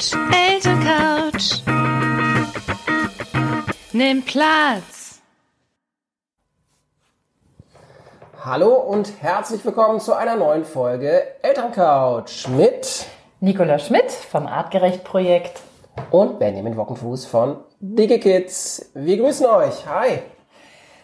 [0.00, 1.62] Elterncouch, Elterncouch.
[3.92, 5.20] Nimm Platz.
[8.42, 13.04] Hallo und herzlich willkommen zu einer neuen Folge Elterncouch mit
[13.40, 15.60] Nicola Schmidt vom Artgerecht Projekt.
[16.10, 18.90] und Benjamin Wockenfuß von Dicke Kids.
[18.94, 19.86] Wir grüßen euch.
[19.86, 20.20] Hi.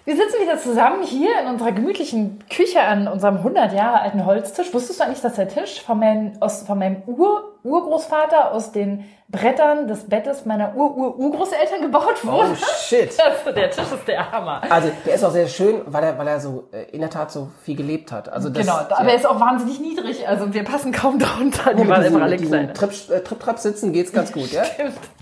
[0.06, 4.72] Wir sitzen wieder zusammen hier in unserer gemütlichen Küche an unserem 100 Jahre alten Holztisch.
[4.72, 9.04] Wusstest du eigentlich, dass der Tisch von meinem, aus, von meinem Ur, Urgroßvater aus den
[9.28, 12.52] Brettern des Bettes meiner Ur-Ur-Urgroßeltern gebaut wurde?
[12.52, 13.10] Oh shit.
[13.20, 14.62] Also der Tisch ist der Hammer.
[14.70, 17.32] Also der ist auch sehr schön, weil er, weil er so äh, in der Tat
[17.32, 18.28] so viel gelebt hat.
[18.28, 20.28] Also das, genau, aber er ist auch wahnsinnig niedrig.
[20.28, 21.74] Also wir passen kaum drunter.
[21.74, 22.72] Die mit waren immer alle kleiner.
[22.74, 24.62] Trip, äh, Trip-Trap sitzen geht's ganz gut, ja?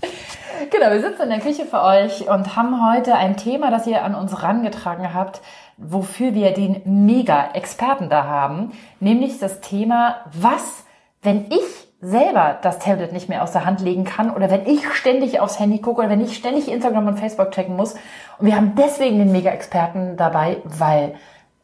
[0.69, 4.03] Genau, wir sitzen in der Küche für euch und haben heute ein Thema, das ihr
[4.03, 5.41] an uns rangetragen habt,
[5.77, 10.85] wofür wir den Mega-Experten da haben, nämlich das Thema, was,
[11.21, 14.87] wenn ich selber das Tablet nicht mehr aus der Hand legen kann oder wenn ich
[14.93, 17.93] ständig aufs Handy gucke oder wenn ich ständig Instagram und Facebook checken muss.
[18.37, 21.15] Und wir haben deswegen den Mega-Experten dabei, weil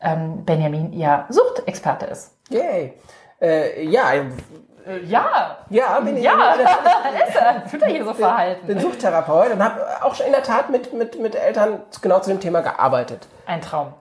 [0.01, 2.35] ähm, Benjamin ja Suchtexperte ist.
[2.49, 2.93] Yay.
[3.39, 4.03] Äh, ja,
[5.05, 6.23] Ja, ja, bin ich.
[6.23, 6.53] ja,
[7.27, 7.63] ist er.
[7.71, 8.67] Wird er hier so verhalten?
[8.67, 12.29] bin Suchttherapeut und habe auch schon in der Tat mit, mit, mit Eltern genau zu
[12.29, 13.27] dem Thema gearbeitet.
[13.45, 13.93] Ein Traum.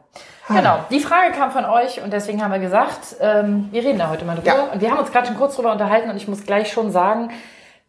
[0.49, 4.11] Genau, die Frage kam von euch und deswegen haben wir gesagt, ähm, wir reden da
[4.11, 4.49] heute mal drüber.
[4.49, 4.63] Ja.
[4.73, 7.31] Und wir haben uns gerade schon kurz drüber unterhalten und ich muss gleich schon sagen,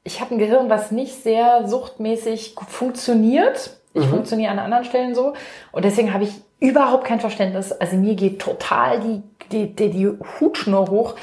[0.04, 3.78] ich habe ein Gehirn, was nicht sehr suchtmäßig funktioniert.
[3.94, 5.34] Ich funktioniere an anderen Stellen so.
[5.74, 7.74] Und deswegen habe ich überhaupt kein Verständnis.
[7.74, 11.16] Also mir geht total die, die, die, die Hutschnur hoch,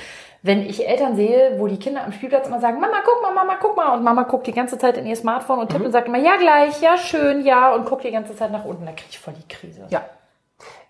[0.49, 3.59] wenn ich Eltern sehe, wo die Kinder am Spielplatz immer sagen, Mama, guck mal, Mama,
[3.61, 3.95] guck mal.
[3.95, 6.37] Und Mama guckt die ganze Zeit in ihr Smartphone und tippt und sagt immer, ja
[6.37, 7.75] gleich, ja schön, ja.
[7.75, 8.87] Und guckt die ganze Zeit nach unten.
[8.87, 9.85] Da kriege ich voll die Krise.
[9.91, 10.07] Ja.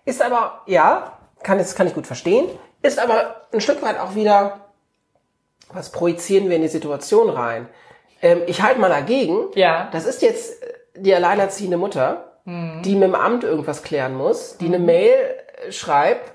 [0.05, 2.45] Ist aber, ja, kann, das kann ich gut verstehen,
[2.81, 4.61] ist aber ein Stück weit auch wieder,
[5.73, 7.67] was projizieren wir in die Situation rein?
[8.21, 9.47] Ähm, ich halte mal dagegen.
[9.55, 9.89] Ja.
[9.91, 14.67] Das ist jetzt äh, die alleinerziehende Mutter, die mit dem Amt irgendwas klären muss, die
[14.67, 15.11] eine Mail
[15.67, 16.31] äh, schreibt,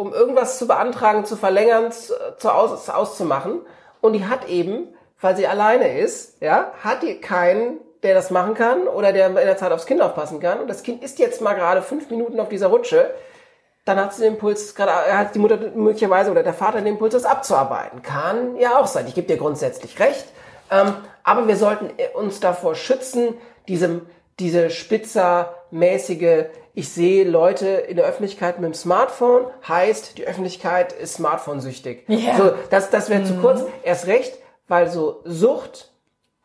[0.00, 2.14] um irgendwas zu beantragen, zu verlängern, zu,
[2.50, 3.60] aus, auszumachen.
[4.00, 4.88] Und die hat eben,
[5.20, 9.34] weil sie alleine ist, ja, hat die keinen, der das machen kann oder der in
[9.34, 10.60] der Zeit aufs Kind aufpassen kann.
[10.60, 13.10] Und das Kind ist jetzt mal gerade fünf Minuten auf dieser Rutsche.
[13.84, 17.12] Dann hat sie den Impuls, gerade hat die Mutter möglicherweise oder der Vater den Impuls,
[17.12, 18.00] das abzuarbeiten.
[18.00, 19.06] Kann ja auch sein.
[19.06, 20.26] Ich gebe dir grundsätzlich recht.
[20.70, 20.94] Ähm,
[21.24, 23.34] aber wir sollten äh, uns davor schützen,
[23.68, 24.06] diesem,
[24.38, 24.70] diese
[25.70, 32.04] spitzermäßige, ich sehe Leute in der Öffentlichkeit mit dem Smartphone, heißt, die Öffentlichkeit ist smartphone-süchtig.
[32.08, 32.36] Ja.
[32.36, 33.62] So, das, das wäre zu kurz.
[33.82, 34.32] Erst recht,
[34.68, 35.90] weil so Sucht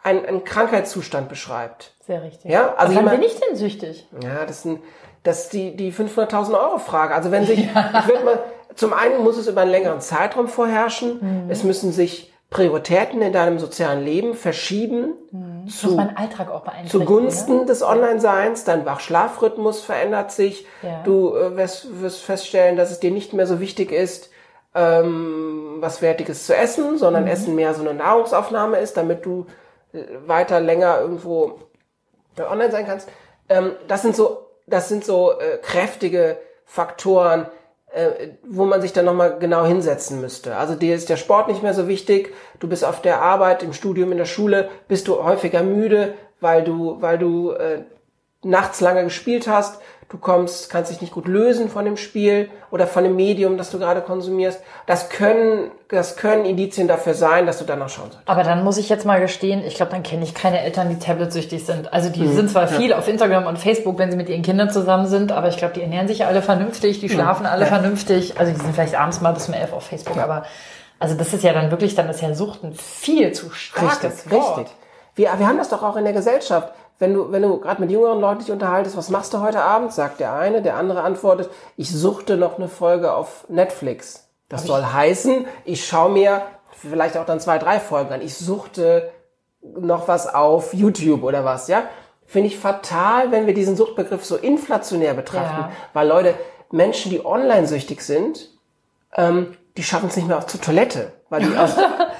[0.01, 1.93] einen, einen Krankheitszustand beschreibt.
[2.05, 2.51] Sehr richtig.
[2.51, 4.07] Ja, also Wann jemand- bin ich denn süchtig?
[4.23, 4.79] Ja, das ist, ein,
[5.23, 7.13] das ist die, die 500.000 Euro Frage.
[7.15, 7.73] Also wenn sich, ich
[8.07, 8.39] würde mal,
[8.75, 11.47] zum einen muss es über einen längeren Zeitraum vorherrschen.
[11.49, 16.89] Es müssen sich Prioritäten in deinem sozialen Leben verschieben Muss zu, mein Alltag auch beeinflussen.
[16.99, 18.63] zugunsten des Online-Seins.
[18.63, 20.65] Dein Wach-Schlafrhythmus verändert sich.
[20.81, 21.01] Ja.
[21.03, 24.29] Du äh, wirst, wirst feststellen, dass es dir nicht mehr so wichtig ist,
[24.73, 27.29] ähm, was Wertiges zu essen, sondern Mhm.
[27.29, 29.47] Essen mehr so eine Nahrungsaufnahme ist, damit du
[29.93, 31.59] äh, weiter länger irgendwo
[32.37, 33.09] äh, online sein kannst.
[33.49, 37.47] Ähm, das sind so, das sind so äh, kräftige Faktoren,
[38.47, 40.57] wo man sich dann nochmal genau hinsetzen müsste.
[40.57, 43.73] Also dir ist der Sport nicht mehr so wichtig, du bist auf der Arbeit, im
[43.73, 47.83] Studium, in der Schule, bist du häufiger müde, weil du, weil du äh,
[48.45, 49.79] nachts lange gespielt hast,
[50.09, 53.71] du kommst, kannst dich nicht gut lösen von dem Spiel oder von dem Medium, das
[53.71, 54.61] du gerade konsumierst.
[54.85, 58.29] Das können, das können Indizien dafür sein, dass du danach schauen solltest.
[58.29, 60.99] Aber dann muss ich jetzt mal gestehen, ich glaube, dann kenne ich keine Eltern, die
[60.99, 61.91] tablet-süchtig sind.
[61.91, 65.07] Also die sind zwar viel auf Instagram und Facebook, wenn sie mit ihren Kindern zusammen
[65.07, 68.39] sind, aber ich glaube, die ernähren sich alle vernünftig, die schlafen alle vernünftig.
[68.39, 70.45] Also die sind vielleicht abends mal bis um elf auf Facebook, aber
[70.99, 74.59] also das ist ja dann wirklich, dann ist ja Sucht ein viel zu starkes Wort.
[74.59, 74.75] richtig.
[75.15, 76.73] Wir, wir haben das doch auch in der Gesellschaft.
[76.97, 79.91] Wenn du, wenn du gerade mit jüngeren Leuten dich unterhaltest, was machst du heute Abend?
[79.93, 84.29] Sagt der eine, der andere antwortet, ich suchte noch eine Folge auf Netflix.
[84.47, 88.21] Das soll heißen, ich schaue mir vielleicht auch dann zwei, drei Folgen an.
[88.21, 89.11] Ich suchte
[89.61, 91.83] noch was auf YouTube oder was, ja?
[92.27, 95.71] Finde ich fatal, wenn wir diesen Suchtbegriff so inflationär betrachten, Ja.
[95.93, 96.33] weil Leute,
[96.71, 98.49] Menschen, die online süchtig sind,
[99.15, 101.71] ähm, die schaffen es nicht mehr auf zur Toilette, weil die aus,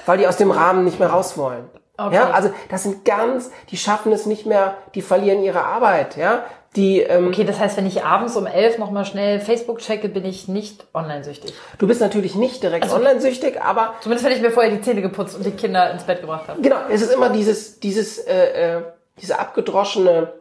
[0.04, 1.68] weil die aus dem Rahmen nicht mehr raus wollen.
[1.98, 2.14] Okay.
[2.14, 6.44] Ja, also das sind ganz, die schaffen es nicht mehr, die verlieren ihre Arbeit, ja.
[6.74, 10.26] Die, ähm, Okay, das heißt, wenn ich abends um elf nochmal schnell Facebook checke, bin
[10.26, 11.54] ich nicht online-süchtig.
[11.78, 14.82] du bist natürlich nicht direkt Also online süchtig, aber Zumindest wenn ich mir vorher die
[14.82, 16.60] Zähne geputzt und die Kinder ins Bett gebracht habe.
[16.60, 18.82] genau, es ist immer dieses, dieses, äh, äh,
[19.22, 20.34] diese abgedroschene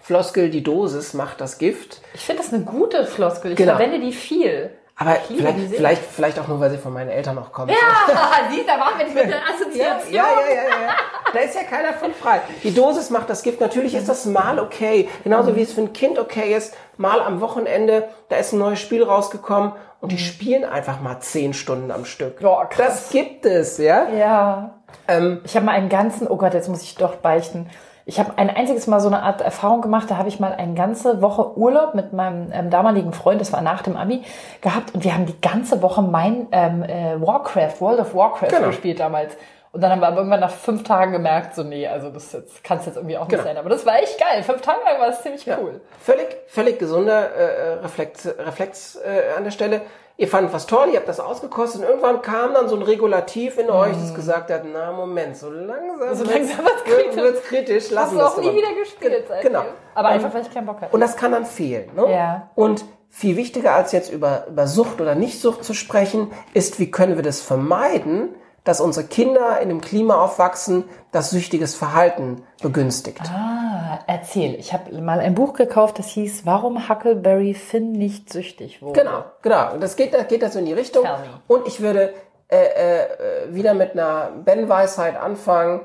[0.00, 2.02] Floskel, die Dosis macht das Gift.
[2.14, 3.52] Ich finde das eine gute Floskel.
[3.52, 3.72] Ich Genau.
[3.76, 4.70] verwende die viel.
[4.96, 7.70] Aber vielleicht, vielleicht, vielleicht auch nur, weil sie von meinen Eltern noch kommt.
[7.70, 7.76] Ja,
[8.50, 10.12] siehst, da waren wir mit Ja, Assoziation.
[10.14, 10.94] ja, ja, ja, ja.
[11.32, 12.40] Da ist ja keiner von frei.
[12.62, 13.60] Die Dosis macht das Gift.
[13.60, 15.08] Natürlich ist das mal okay.
[15.24, 18.78] Genauso wie es für ein Kind okay ist, mal am Wochenende, da ist ein neues
[18.78, 22.40] Spiel rausgekommen und die spielen einfach mal zehn Stunden am Stück.
[22.40, 22.86] Ja, krass.
[22.86, 24.08] Das gibt es, ja?
[24.10, 24.74] Ja.
[25.08, 27.68] Ähm, Ich habe mal einen ganzen, oh Gott, jetzt muss ich doch beichten.
[28.06, 30.74] Ich habe ein einziges Mal so eine Art Erfahrung gemacht, da habe ich mal eine
[30.74, 34.22] ganze Woche Urlaub mit meinem ähm, damaligen Freund, das war nach dem Abi,
[34.60, 38.66] gehabt und wir haben die ganze Woche mein ähm, äh, Warcraft, World of Warcraft Genau.
[38.68, 39.36] gespielt damals.
[39.72, 42.62] Und dann haben wir aber irgendwann nach fünf Tagen gemerkt, so nee, also das jetzt
[42.62, 43.42] kann es jetzt irgendwie auch nicht Genau.
[43.42, 43.56] sein.
[43.56, 44.42] Aber das war echt geil.
[44.44, 45.80] Fünf Tage lang war das ziemlich cool.
[45.98, 49.80] Völlig, völlig gesunder äh, Reflex, Reflex äh, an der Stelle.
[50.16, 53.58] Ihr fandet was toll, ihr habt das ausgekostet und irgendwann kam dann so ein Regulativ
[53.58, 56.14] in euch, das gesagt hat, na Moment, so langsam, Mhm.
[56.14, 57.16] So langsam wird's wird- kritisch.
[57.16, 59.52] wird's kritisch, Hast lassen du wir auch nie wieder gespielt seitdem.
[59.52, 59.64] Genau.
[59.96, 60.94] Aber einfach, weil ich keinen Bock hatte.
[60.94, 61.90] Und das kann dann fehlen.
[61.96, 62.12] Ne?
[62.12, 62.50] Ja.
[62.54, 67.16] Und viel wichtiger als jetzt über, über Sucht oder Nichtsucht zu sprechen, ist, wie können
[67.16, 68.34] wir das vermeiden,
[68.64, 73.20] dass unsere Kinder in einem Klima aufwachsen, das süchtiges Verhalten begünstigt.
[73.30, 74.54] Ah, erzähl.
[74.54, 79.00] Ich habe mal ein Buch gekauft, das hieß Warum Huckleberry Finn nicht süchtig wurde.
[79.00, 79.74] Genau, genau.
[79.74, 81.06] Und das geht, das geht das in die Richtung.
[81.46, 82.14] Und ich würde
[82.48, 85.82] äh, äh, wieder mit einer Ben-Weisheit anfangen.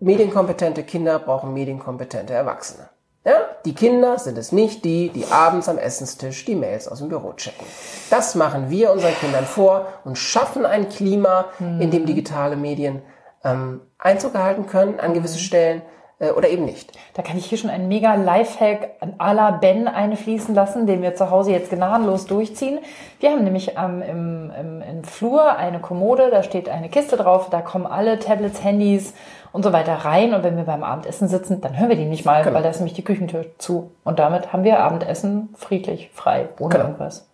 [0.00, 2.90] Medienkompetente Kinder brauchen medienkompetente Erwachsene.
[3.28, 3.42] Ja?
[3.66, 7.34] Die Kinder sind es nicht die, die abends am Essenstisch die Mails aus dem Büro
[7.34, 7.66] checken.
[8.08, 13.02] Das machen wir unseren Kindern vor und schaffen ein Klima, in dem digitale Medien
[13.44, 15.82] ähm, Einzug erhalten können an gewisse Stellen
[16.20, 16.92] äh, oder eben nicht.
[17.14, 21.14] Da kann ich hier schon einen mega Lifehack à la Ben einfließen lassen, den wir
[21.14, 22.78] zu Hause jetzt gnadenlos durchziehen.
[23.20, 27.50] Wir haben nämlich ähm, im, im, im Flur eine Kommode, da steht eine Kiste drauf,
[27.50, 29.12] da kommen alle Tablets, Handys
[29.52, 30.34] und so weiter rein.
[30.34, 32.78] Und wenn wir beim Abendessen sitzen, dann hören wir die nicht mal, weil da ist
[32.78, 33.90] nämlich die Küchentür zu.
[34.04, 36.84] Und damit haben wir Abendessen friedlich, frei, ohne Genau.
[36.86, 37.26] irgendwas.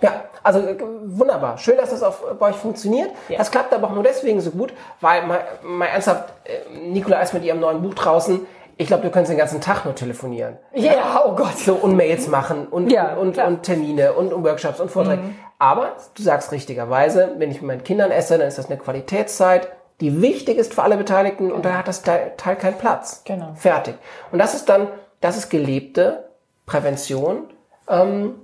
[0.00, 0.12] Ja,
[0.44, 0.76] also äh,
[1.06, 1.58] wunderbar.
[1.58, 3.10] Schön, dass das auf, bei euch funktioniert.
[3.28, 3.38] Ja.
[3.38, 7.34] Das klappt aber auch nur deswegen so gut, weil mal, mal ernsthaft, äh, Nicola ist
[7.34, 8.46] mit ihrem neuen Buch draußen.
[8.76, 10.56] Ich glaube, du könntest den ganzen Tag nur telefonieren.
[10.72, 11.58] Ja, oh Gott.
[11.58, 13.48] So und Mails machen und, Ja, und, klar.
[13.48, 15.20] und Termine und, und Workshops und Vorträge.
[15.58, 19.66] Aber du sagst richtigerweise, wenn ich mit meinen Kindern esse, dann ist das eine Qualitätszeit,
[20.00, 23.22] die wichtig ist für alle Beteiligten und da hat das Teil, Teil keinen Platz.
[23.24, 23.52] Genau.
[23.54, 23.96] Fertig.
[24.30, 24.88] Und das ist dann,
[25.20, 26.28] das ist gelebte
[26.66, 27.48] Prävention
[27.88, 28.34] ähm,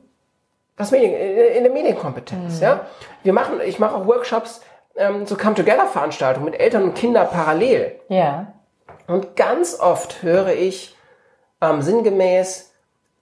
[0.76, 2.60] das Medien, in der Medienkompetenz.
[2.60, 2.86] Ja?
[3.22, 4.60] Wir machen, ich mache auch Workshops,
[4.96, 8.00] ähm, so Come-Together-Veranstaltungen mit Eltern und Kindern parallel.
[8.08, 8.52] Ja.
[9.06, 10.96] Und ganz oft höre ich
[11.60, 12.72] ähm, sinngemäß,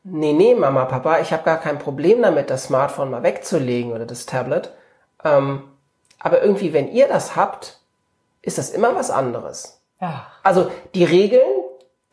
[0.05, 4.07] nee, nee, Mama, Papa, ich habe gar kein Problem damit, das Smartphone mal wegzulegen oder
[4.07, 4.73] das Tablet.
[5.25, 5.65] Ähm,
[6.19, 7.81] aber irgendwie, wenn ihr das habt,
[8.43, 9.81] ist das immer was anderes.
[10.01, 10.27] Ja.
[10.43, 11.49] Also die Regeln,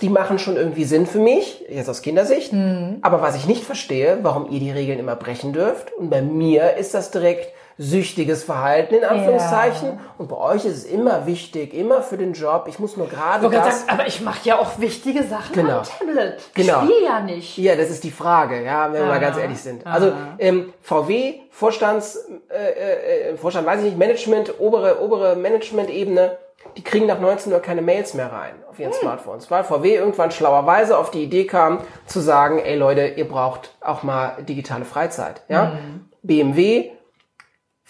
[0.02, 2.54] die machen schon irgendwie Sinn für mich, jetzt aus Kindersicht.
[3.02, 5.92] Aber was ich nicht verstehe, warum ihr die Regeln immer brechen dürft.
[5.94, 10.00] Und bei mir ist das direkt süchtiges Verhalten in Anführungszeichen.
[10.18, 12.66] Und bei euch ist es immer wichtig, immer für den Job.
[12.68, 13.80] Ich muss nur gerade wollte das.
[13.86, 15.78] sagen, aber ich mache ja auch wichtige Sachen Genau.
[15.78, 16.42] am Tablet.
[16.54, 16.84] Genau.
[16.84, 17.58] Ich spiele ja nicht.
[17.58, 19.88] Ja, das ist die Frage, ja, wenn wir mal ganz ehrlich sind.
[19.88, 26.38] Also ähm, VW, Vorstands, äh, äh, Vorstand, weiß ich nicht, Management, obere, obere Management-Ebene,
[26.76, 30.32] die kriegen nach 19 Uhr keine Mails mehr rein auf ihren Smartphones, weil VW irgendwann
[30.32, 35.42] schlauerweise auf die Idee kam, zu sagen, ey Leute, ihr braucht auch mal digitale Freizeit.
[35.48, 35.78] Ja?
[36.24, 36.92] BMW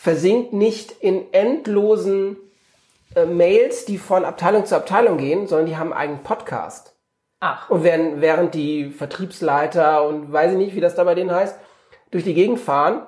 [0.01, 2.37] versinkt nicht in endlosen
[3.15, 6.95] äh, Mails, die von Abteilung zu Abteilung gehen, sondern die haben einen eigenen Podcast.
[7.41, 7.69] Ach.
[7.69, 11.59] Und während, während die Vertriebsleiter und weiß ich nicht, wie das da bei denen heißt,
[12.11, 13.05] durch die Gegend fahren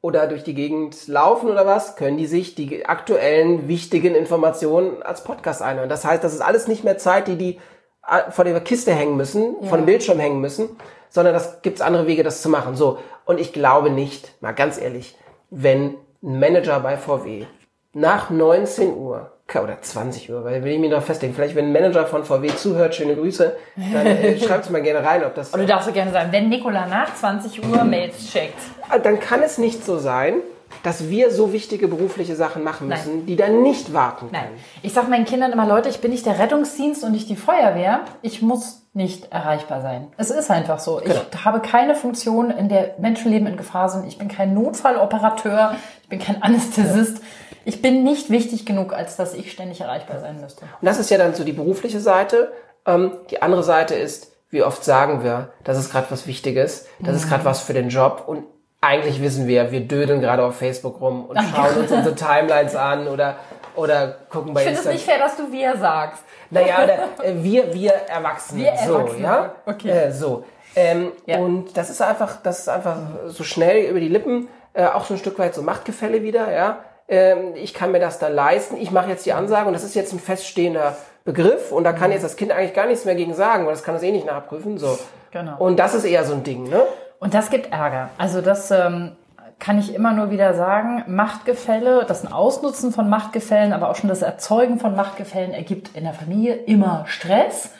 [0.00, 5.22] oder durch die Gegend laufen oder was, können die sich die aktuellen wichtigen Informationen als
[5.22, 5.88] Podcast einhören.
[5.88, 7.60] Das heißt, das ist alles nicht mehr Zeit, die die
[8.08, 10.68] äh, vor der Kiste hängen müssen, vor dem Bildschirm hängen müssen,
[11.10, 12.74] sondern das gibt's andere Wege, das zu machen.
[12.74, 12.98] So.
[13.24, 15.16] Und ich glaube nicht, mal ganz ehrlich,
[15.52, 17.44] wenn ein Manager bei VW
[17.92, 21.72] nach 19 Uhr oder 20 Uhr, weil will ich mir noch festlegen, vielleicht wenn ein
[21.72, 23.54] Manager von VW zuhört, schöne Grüße,
[23.92, 26.86] dann äh, schreibt's mal gerne rein, ob das du darfst so gerne sagen, wenn Nikola
[26.86, 28.58] nach 20 Uhr Mails checkt.
[29.02, 30.36] dann kann es nicht so sein,
[30.82, 34.44] dass wir so wichtige berufliche Sachen machen müssen, die dann nicht warten Nein.
[34.44, 34.56] können.
[34.82, 38.00] Ich sag meinen Kindern immer, Leute, ich bin nicht der Rettungsdienst und nicht die Feuerwehr.
[38.22, 40.08] Ich muss nicht erreichbar sein.
[40.18, 41.00] Es ist einfach so.
[41.02, 41.20] Genau.
[41.32, 44.06] Ich habe keine Funktion, in der Menschenleben in Gefahr sind.
[44.06, 45.76] Ich bin kein Notfalloperateur.
[46.02, 47.22] Ich bin kein Anästhesist.
[47.64, 50.62] Ich bin nicht wichtig genug, als dass ich ständig erreichbar sein müsste.
[50.62, 52.52] Und das ist ja dann so die berufliche Seite.
[52.86, 57.16] Ähm, die andere Seite ist, wie oft sagen wir, das ist gerade was Wichtiges, das
[57.16, 58.44] ist gerade was für den Job und
[58.82, 63.08] eigentlich wissen wir, wir dödeln gerade auf Facebook rum und schauen uns unsere Timelines an
[63.08, 63.36] oder
[63.74, 66.22] oder gucken bei Ich finde es nicht fair, dass du wir sagst.
[66.50, 68.64] Naja, oder, äh, wir, wir Erwachsene.
[68.64, 69.54] Wir so, Erwachsene, ja?
[69.64, 69.88] okay.
[69.88, 70.44] Äh, so.
[70.76, 71.38] Ähm, Ja.
[71.38, 72.96] Und das ist einfach, das ist einfach
[73.28, 76.80] so schnell über die Lippen, äh, auch so ein Stück weit so Machtgefälle wieder, ja.
[77.08, 79.94] Ähm, ich kann mir das da leisten, ich mache jetzt die Ansage und das ist
[79.94, 82.14] jetzt ein feststehender Begriff und da kann Mhm.
[82.14, 84.26] jetzt das Kind eigentlich gar nichts mehr gegen sagen, weil das kann das eh nicht
[84.26, 84.76] nachprüfen.
[84.76, 84.98] So.
[85.30, 85.56] Genau.
[85.58, 86.82] Und das ist eher so ein Ding, ne?
[87.22, 88.10] Und das gibt Ärger.
[88.18, 89.12] Also das ähm,
[89.60, 91.04] kann ich immer nur wieder sagen.
[91.06, 96.14] Machtgefälle, das Ausnutzen von Machtgefällen, aber auch schon das Erzeugen von Machtgefällen ergibt in der
[96.14, 97.70] Familie immer Stress.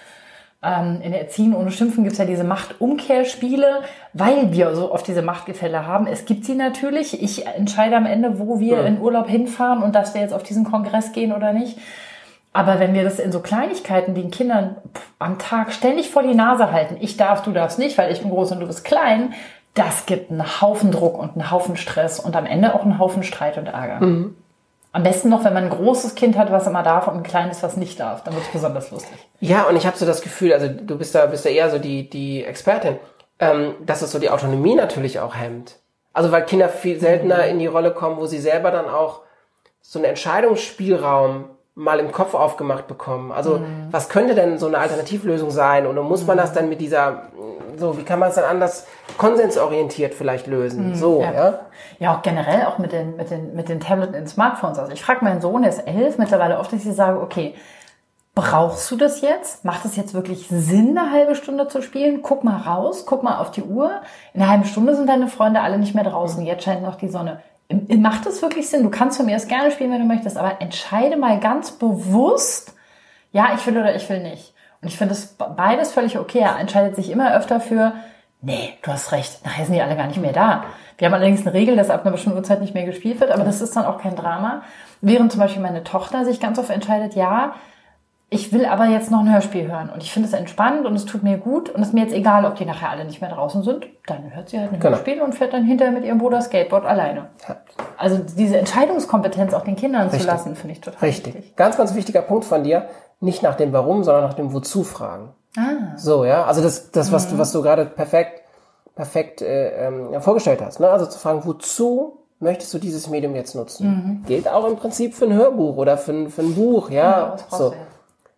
[0.63, 3.81] Ähm, in der Erziehung ohne Schimpfen gibt es ja diese Machtumkehrspiele,
[4.13, 6.07] weil wir so oft diese Machtgefälle haben.
[6.07, 7.21] Es gibt sie natürlich.
[7.21, 10.63] Ich entscheide am Ende, wo wir in Urlaub hinfahren und dass wir jetzt auf diesen
[10.63, 11.81] Kongress gehen oder nicht.
[12.53, 14.77] Aber wenn wir das in so Kleinigkeiten den Kindern
[15.19, 18.31] am Tag ständig vor die Nase halten, ich darf, du darfst nicht, weil ich bin
[18.31, 19.33] groß und du bist klein,
[19.75, 23.23] das gibt einen Haufen Druck und einen Haufen Stress und am Ende auch einen Haufen
[23.23, 24.01] Streit und Ärger.
[24.95, 27.63] Am besten noch, wenn man ein großes Kind hat, was immer darf und ein kleines,
[27.63, 28.23] was nicht darf.
[28.25, 29.17] Dann wird es besonders lustig.
[29.41, 31.79] Ja, und ich habe so das Gefühl, also du bist da, bist da eher so
[31.79, 32.99] die, die Expertin,
[33.39, 35.77] ähm, dass es so die Autonomie natürlich auch hemmt.
[36.13, 39.23] Also weil Kinder viel seltener in die Rolle kommen, wo sie selber dann auch
[39.81, 43.33] so einen Entscheidungsspielraum mal im Kopf aufgemacht bekommen.
[43.33, 43.61] Also
[43.91, 45.87] was könnte denn so eine Alternativlösung sein?
[45.87, 47.29] Oder muss man das dann mit dieser,
[47.77, 48.87] so wie kann man es dann anders
[49.17, 50.95] konsensorientiert vielleicht lösen?
[50.95, 51.33] So, ja.
[51.33, 51.59] Ja.
[51.99, 54.79] Ja, auch generell auch mit den, mit den, mit den Tablets und den Smartphones.
[54.79, 57.55] Also ich frage meinen Sohn, der ist elf, mittlerweile oft, dass ich sage, okay,
[58.35, 59.65] brauchst du das jetzt?
[59.65, 62.21] Macht es jetzt wirklich Sinn, eine halbe Stunde zu spielen?
[62.23, 64.03] Guck mal raus, guck mal auf die Uhr.
[64.35, 66.45] In einer halben Stunde sind deine Freunde alle nicht mehr draußen.
[66.45, 67.41] Jetzt scheint noch die Sonne.
[67.99, 68.83] Macht es wirklich Sinn?
[68.83, 72.75] Du kannst von mir aus gerne spielen, wenn du möchtest, aber entscheide mal ganz bewusst,
[73.33, 74.55] ja, ich will oder ich will nicht.
[74.81, 76.41] Und ich finde es beides völlig okay.
[76.41, 77.95] Er entscheidet sich immer öfter für,
[78.41, 80.65] nee, du hast recht, nachher sind die alle gar nicht mehr da.
[80.99, 83.45] Wir haben allerdings eine Regel, dass ab einer bestimmten Uhrzeit nicht mehr gespielt wird, aber
[83.45, 84.63] das ist dann auch kein Drama.
[85.01, 87.55] Während zum Beispiel meine Tochter sich ganz oft entscheidet, ja,
[88.33, 91.05] ich will aber jetzt noch ein Hörspiel hören und ich finde es entspannt und es
[91.05, 93.31] tut mir gut und es ist mir jetzt egal, ob die nachher alle nicht mehr
[93.31, 93.87] draußen sind.
[94.07, 94.97] Dann hört sie halt ein Genau.
[94.97, 97.27] Hörspiel und fährt dann hinterher mit ihrem Bruder Skateboard alleine.
[97.99, 101.35] Also diese Entscheidungskompetenz auch den Kindern zu lassen, finde ich total Richtig.
[101.35, 101.57] wichtig.
[101.57, 102.87] Ganz, ganz wichtiger Punkt von dir.
[103.21, 105.31] Nicht nach dem Warum, sondern nach dem Wozu fragen.
[105.57, 105.97] Ah.
[105.97, 106.45] So, ja.
[106.45, 107.33] Also das, das was Mhm.
[107.33, 108.41] du, was du gerade perfekt,
[108.97, 110.81] perfekt äh, ähm, vorgestellt hast.
[110.81, 110.89] Ne?
[110.89, 114.25] Also zu fragen, wozu möchtest du dieses Medium jetzt nutzen?
[114.27, 117.35] Gilt auch im Prinzip für ein Hörbuch oder für ein, für ein Buch, ja.
[117.37, 117.41] Mhm.
[117.53, 117.75] Ja, so.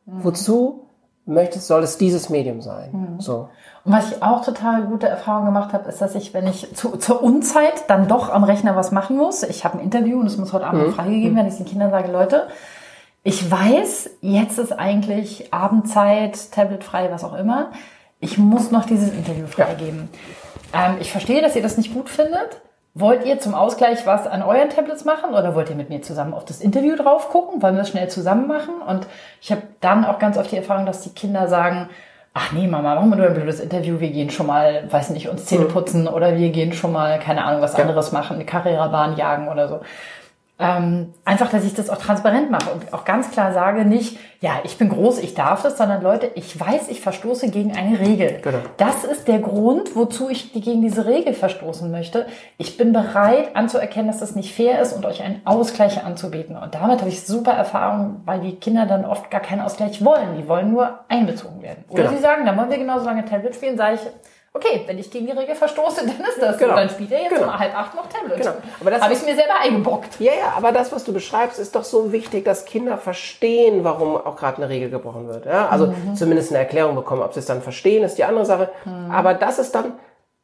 [0.07, 0.25] Jetzt?
[0.25, 0.87] Wozu
[1.27, 2.91] möchtest, soll es dieses Medium sein?
[2.93, 3.21] Mhm.
[3.21, 3.49] So.
[3.85, 6.97] Und was ich auch total gute Erfahrung gemacht habe, ist, dass ich, wenn ich zu,
[6.97, 10.37] zur Unzeit dann doch am Rechner was machen muss, ich habe ein Interview und es
[10.37, 12.49] muss heute Abend noch freigegeben werden, ich den Kindern sage, Leute,
[13.23, 17.73] ich weiß, jetzt ist eigentlich Abendzeit, tabletfrei, was auch immer.
[18.21, 20.09] Ich muss noch dieses Interview freigeben.
[20.75, 22.61] Ähm, ich verstehe, dass ihr das nicht gut findet.
[22.97, 26.33] Wollt ihr zum Ausgleich was an euren Tablets machen oder wollt ihr mit mir zusammen
[26.33, 27.61] auf das Interview drauf gucken?
[27.61, 28.75] Wollen wir das schnell zusammen machen?
[28.87, 29.09] Und
[29.41, 31.89] ich habe dann auch ganz oft die Erfahrung, dass die Kinder sagen,
[32.35, 35.29] ach nee, Mama, machen wir nur ein blödes Interview, wir gehen schon mal, weiß nicht,
[35.29, 39.17] uns Zähne putzen oder wir gehen schon mal, keine Ahnung, was anderes machen, eine Carrera-Bahn
[39.17, 39.81] jagen oder so.
[40.57, 44.53] Ähm, einfach, dass ich das auch transparent mache und auch ganz klar sage, nicht, ja,
[44.63, 48.39] ich bin groß, ich darf das, sondern Leute, ich weiß, ich verstoße gegen eine Regel.
[48.41, 48.59] Genau.
[48.77, 52.27] Das ist der Grund, wozu ich gegen diese Regel verstoßen möchte.
[52.57, 56.57] Ich bin bereit anzuerkennen, dass das nicht fair ist und euch einen Ausgleich anzubieten.
[56.57, 60.37] Und damit habe ich super Erfahrung, weil die Kinder dann oft gar keinen Ausgleich wollen.
[60.39, 61.83] Die wollen nur einbezogen werden.
[61.89, 62.15] Oder Genau.
[62.15, 64.01] sie sagen, dann wollen wir genauso lange Tablet spielen, sage ich,
[64.55, 66.71] okay, wenn ich gegen die Regel verstoße, dann ist das Genau.
[66.71, 66.77] so.
[66.77, 67.49] Dann spielt er jetzt Genau.
[67.49, 68.39] um halb acht noch Tablet.
[68.39, 68.53] Genau.
[68.81, 70.21] Aber das habe ich mir selber eingebockt.
[70.21, 74.17] Ja, ja, aber das, was du beschreibst, ist doch so wichtig, dass Kinder verstehen, warum
[74.17, 75.45] auch gerade eine Regel gebrochen wird.
[75.47, 75.69] Ja?
[75.69, 76.15] Also Mhm.
[76.15, 77.23] zumindest eine Erklärung bekommen.
[77.23, 78.71] Ob sie es dann verstehen, ist die andere Sache.
[78.85, 79.11] Mhm.
[79.11, 79.95] Aber das ist dann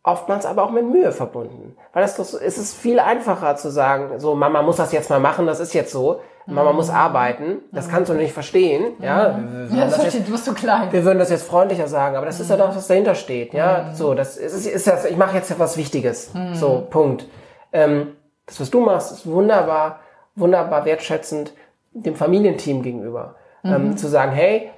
[0.02, 1.76] oftmals aber auch mit Mühe verbunden.
[1.92, 5.10] Weil das doch so, es ist viel einfacher zu sagen, so Mama muss das jetzt
[5.10, 6.20] mal machen, das ist jetzt so.
[6.46, 8.94] Mama muss arbeiten, das kannst du nicht verstehen.
[9.00, 9.44] Ja, wir, Mhm.
[9.44, 10.88] Ja, würden das das jetzt, versteht, du bist so klein.
[10.92, 13.52] wir würden das jetzt freundlicher sagen, aber das ist ja doch, was dahinter steht.
[13.54, 16.32] Ja, so, das ist, ist, das, ich mache jetzt etwas Wichtiges.
[16.54, 17.26] So, Punkt.
[17.72, 18.16] Ähm,
[18.46, 20.00] das, was du machst, ist wunderbar,
[20.34, 21.52] wunderbar wertschätzend
[21.92, 23.36] dem Familienteam gegenüber.
[23.62, 24.70] Ähm, zu sagen, hey,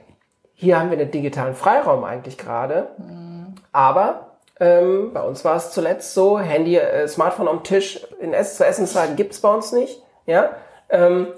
[0.55, 2.89] hier haben wir einen digitalen Freiraum eigentlich gerade,
[3.73, 8.57] aber ähm, bei uns war es zuletzt so, Handy, äh, Smartphone am Tisch in Ess
[8.57, 10.03] zu Essenszeiten gibt's bei uns nicht.
[10.27, 10.51] Ja,
[10.91, 11.29] ähm,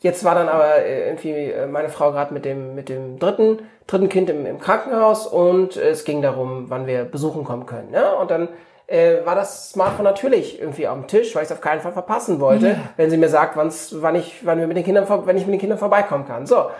[0.00, 3.58] Jetzt war dann aber äh, irgendwie äh, meine Frau gerade mit dem mit dem dritten
[3.86, 7.90] dritten Kind im, im Krankenhaus und äh, es ging darum, wann wir besuchen kommen können.
[7.90, 8.14] Ne?
[8.14, 8.48] Und dann
[8.86, 11.92] äh, war das Smartphone natürlich irgendwie auf dem Tisch, weil ich es auf keinen Fall
[11.92, 15.36] verpassen wollte, wenn sie mir sagt, wann's, wann ich wann wir mit den Kindern wenn
[15.36, 16.46] ich mit den Kindern vorbeikommen kann.
[16.46, 16.70] So,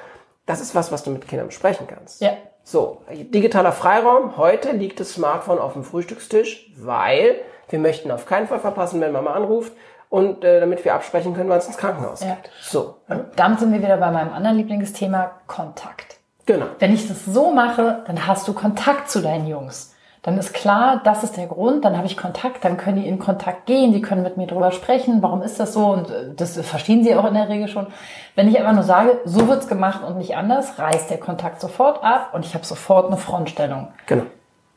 [0.47, 2.23] das ist was, was du mit Kindern besprechen kannst.
[2.23, 2.31] Ja.
[2.63, 4.37] So, digitaler Freiraum.
[4.37, 7.37] Heute liegt das Smartphone auf dem Frühstückstisch, weil
[7.69, 9.73] wir möchten auf keinen Fall verpassen, wenn Mama anruft
[10.11, 12.29] und äh, damit wir absprechen können, wann es ins Krankenhaus Ja.
[12.35, 12.51] geht.
[12.63, 16.19] So, ja, Damit sind wir wieder bei meinem anderen Lieblingsthema, Kontakt.
[16.47, 16.67] genau.
[16.79, 19.95] Wenn ich das so mache, dann hast du Kontakt zu deinen Jungs.
[20.23, 23.19] dann ist klar, das ist der Grund, dann habe ich Kontakt, dann können die in
[23.21, 26.59] Kontakt gehen, die können mit mir drüber sprechen, warum ist das so und äh, das
[26.61, 27.87] verstehen sie auch in der Regel schon.
[28.35, 32.03] Wenn ich einfach nur sage, so wird's gemacht und nicht anders, reißt der Kontakt sofort
[32.03, 33.89] ab und ich habe sofort eine Frontstellung.
[34.07, 34.25] Genau.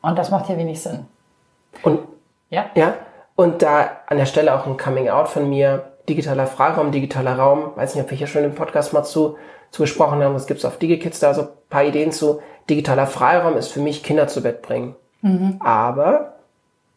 [0.04, 1.08] Und das macht ja wenig Sinn.
[1.84, 2.00] Und
[2.50, 2.66] Ja?
[2.76, 2.94] Ja,
[3.42, 7.72] und da an der Stelle auch ein Coming Out von mir, digitaler Freiraum, digitaler Raum,
[7.76, 9.38] weiß nicht, ob wir hier schon im Podcast mal zu,
[9.72, 12.42] zu gesprochen haben, es gibt auf DigiKids da so ein paar Ideen zu.
[12.70, 14.96] Digitaler Freiraum ist für mich Kinder zu Bett bringen.
[15.60, 16.34] Aber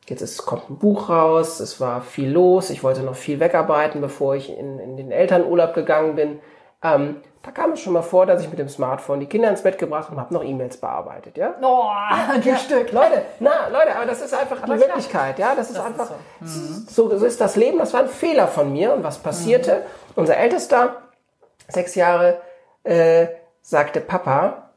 [0.06, 4.00] jetzt ist, kommt ein Buch raus, es war viel los, ich wollte noch viel wegarbeiten,
[4.00, 6.40] bevor ich in, in den Elternurlaub gegangen bin.
[6.84, 9.62] Ähm, da kam es schon mal vor, dass ich mit dem Smartphone die Kinder ins
[9.62, 11.54] Bett gebracht und habe noch E-Mails bearbeitet, ja?
[11.60, 11.82] Oh,
[12.32, 12.92] ein Stück.
[12.92, 14.78] Leute, na, Leute, aber das ist einfach die klar.
[14.78, 15.54] Wirklichkeit, ja.
[15.54, 16.10] Das ist Das ist einfach,
[16.86, 17.16] so.
[17.16, 17.24] so.
[17.26, 17.78] ist das Leben.
[17.78, 18.94] Das war ein Fehler von mir.
[18.94, 19.82] Und was passierte?
[20.14, 20.96] Unser Ältester,
[21.68, 22.38] sechs Jahre,
[22.84, 23.26] äh,
[23.60, 24.70] sagte Papa,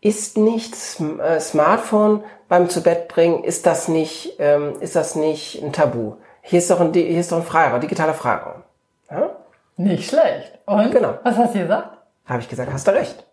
[0.00, 5.62] ist nicht äh, Smartphone beim zu Bett bringen, ist das nicht, ähm, ist das nicht
[5.62, 6.16] ein Tabu?
[6.42, 8.62] Hier ist doch ein, hier ist doch ein Freiraum, digitaler Freiraum.
[9.10, 9.30] Ja?
[9.76, 10.58] Nicht schlecht.
[10.66, 10.90] Und?
[10.92, 11.18] Genau.
[11.22, 11.98] Was hast du gesagt?
[12.26, 13.26] Habe ich gesagt, hast du recht.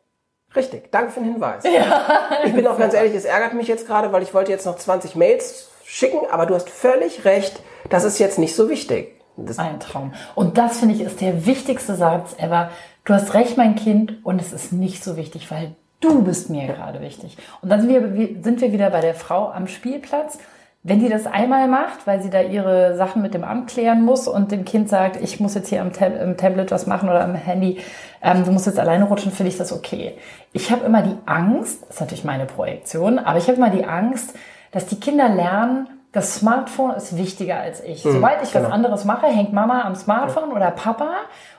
[0.56, 1.64] Richtig, danke für den Hinweis.
[2.46, 4.76] ich bin auch ganz ehrlich, es ärgert mich jetzt gerade, weil ich wollte jetzt noch
[4.76, 9.16] 20 Mails schicken, aber du hast völlig recht, das ist jetzt nicht so wichtig.
[9.38, 10.14] Das, Ein Traum.
[10.36, 12.70] Und das finde ich ist der wichtigste Satz ever.
[13.06, 16.68] Du hast recht, mein Kind, und es ist nicht so wichtig, weil du bist mir
[16.68, 17.38] gerade wichtig.
[17.62, 20.38] Und dann sind wir, sind wir wieder bei der Frau am Spielplatz.
[20.84, 24.28] Wenn die das einmal macht, weil sie da ihre Sachen mit dem Amt klären muss
[24.28, 27.24] und dem Kind sagt, ich muss jetzt hier am, Tab am Tablet was machen oder
[27.24, 27.80] am Handy,
[28.24, 30.18] ähm, du musst jetzt alleine rutschen, finde ich das okay.
[30.54, 33.86] Ich habe immer die Angst, das ist natürlich meine Projektion, aber ich habe immer die
[33.86, 34.34] Angst,
[34.72, 38.03] dass die Kinder lernen, das Smartphone ist wichtiger als ich.
[38.03, 38.74] Sobald ich was genau.
[38.74, 41.12] anderes mache, hängt Mama am Smartphone oder Papa.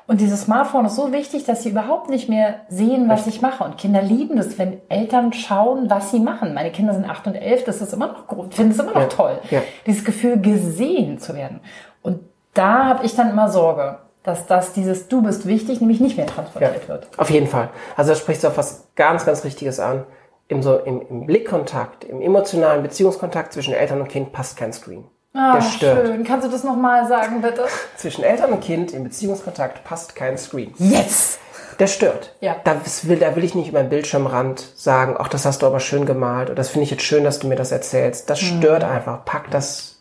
[0.07, 3.65] Und dieses Smartphone ist so wichtig, dass sie überhaupt nicht mehr sehen, was ich mache.
[3.65, 6.53] Und Kinder lieben das, wenn Eltern schauen, was sie machen.
[6.53, 9.01] Meine Kinder sind acht und elf, das ist immer noch gut, finden es immer noch
[9.01, 9.39] Ja, toll.
[9.51, 9.63] ja.
[9.87, 11.61] Dieses Gefühl, gesehen zu werden.
[12.03, 12.21] Und
[12.53, 16.27] da habe ich dann immer Sorge, dass das dieses Du bist wichtig nämlich nicht mehr
[16.27, 17.09] transportiert wird.
[17.17, 17.71] Auf jeden Fall.
[17.97, 20.05] Also da sprichst du auf was ganz, ganz Richtiges an.
[20.53, 25.05] Im, so, im, im Blickkontakt, im emotionalen Beziehungskontakt zwischen Eltern und Kind passt kein Screen.
[25.35, 26.07] Ah, Der stört.
[26.07, 26.25] schön.
[26.25, 27.65] Kannst du das nochmal sagen, bitte?
[27.97, 30.75] Zwischen Eltern und Kind im Beziehungskontakt passt kein Screen.
[30.77, 31.39] Yes!
[31.79, 32.37] Der stört.
[32.41, 32.57] Ja.
[32.65, 35.81] Da will, da will ich nicht über den Bildschirmrand sagen, ach, das hast du aber
[35.81, 38.29] schön gemalt oder das finde ich jetzt schön, dass du mir das erzählst.
[38.29, 39.25] Das stört einfach.
[39.25, 39.92] Pack das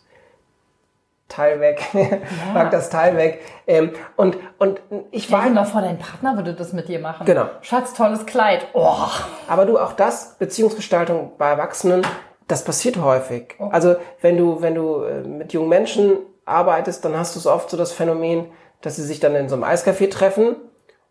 [1.32, 1.82] Teil weg.
[2.54, 3.40] Pack das Teil weg.
[3.66, 6.98] Ähm, und, und ich war Stell dir mal vor, dein Partner würde das mit dir
[6.98, 7.24] machen.
[7.24, 7.46] Genau.
[7.62, 8.66] Schatz, tolles Kleid.
[8.74, 9.08] Oh.
[9.48, 12.06] Aber du, auch das, Beziehungsgestaltung bei Erwachsenen,
[12.48, 13.54] das passiert häufig.
[13.70, 17.70] Also wenn du, wenn du äh, mit jungen Menschen arbeitest, dann hast du so oft
[17.70, 18.46] so das Phänomen,
[18.80, 20.56] dass sie sich dann in so einem Eiscafé treffen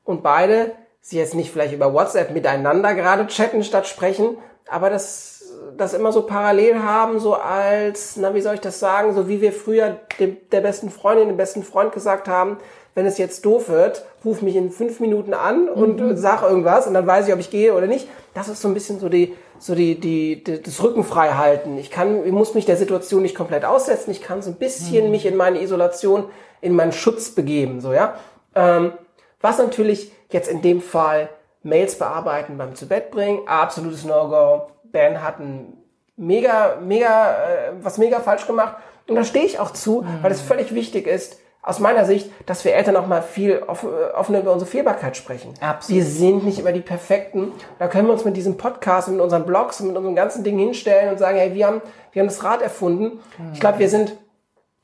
[0.03, 4.37] und beide sie jetzt nicht vielleicht über WhatsApp miteinander gerade chatten statt sprechen,
[4.69, 5.30] aber das,
[5.77, 9.41] das immer so parallel haben, so als, na wie soll ich das sagen, so wie
[9.41, 12.57] wir früher dem, der besten Freundin, dem besten Freund gesagt haben,
[12.93, 16.87] wenn es jetzt doof wird, ruf mich in fünf Minuten an und äh, sag irgendwas
[16.87, 18.07] und dann weiß ich, ob ich gehe oder nicht.
[18.33, 21.77] Das ist so ein bisschen so die, so die, die, die das Rücken frei halten.
[21.77, 24.11] Ich kann, ich muss mich der Situation nicht komplett aussetzen.
[24.11, 26.25] Ich kann so ein bisschen mich in meine Isolation,
[26.59, 28.15] in meinen Schutz begeben, so, ja.
[28.55, 28.91] Ähm,
[29.39, 31.29] was natürlich jetzt in dem Fall
[31.63, 34.67] Mails bearbeiten beim zu Bett bringen, absolutes No-Go.
[34.91, 35.77] Ben hat ein
[36.17, 38.75] mega, mega, äh, was mega falsch gemacht.
[39.07, 42.65] Und da stehe ich auch zu, weil es völlig wichtig ist, aus meiner Sicht, dass
[42.65, 45.53] wir Eltern auch mal viel offen, äh, offener über unsere Fehlbarkeit sprechen.
[45.59, 45.95] Absolut.
[45.95, 47.51] Wir sind nicht immer die Perfekten.
[47.77, 50.43] Da können wir uns mit diesem Podcast und mit unseren Blogs und mit unserem ganzen
[50.43, 53.19] Ding hinstellen und sagen, hey, wir haben, wir haben das Rad erfunden.
[53.53, 54.15] Ich glaube, wir sind,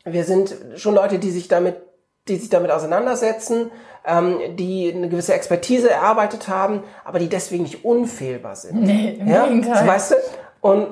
[0.05, 1.77] wir sind schon Leute, die sich damit,
[2.29, 3.71] die sich damit auseinandersetzen,
[4.05, 8.81] ähm, die eine gewisse Expertise erarbeitet haben, aber die deswegen nicht unfehlbar sind.
[8.83, 9.77] Nee, im Ja, Gegenteil.
[9.83, 10.15] so, weißt du?
[10.61, 10.87] Und,